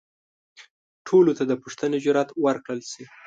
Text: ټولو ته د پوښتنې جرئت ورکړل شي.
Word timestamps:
ټولو 1.07 1.31
ته 1.37 1.43
د 1.47 1.51
پوښتنې 1.61 1.97
جرئت 2.05 2.29
ورکړل 2.45 2.81
شي. 2.91 3.03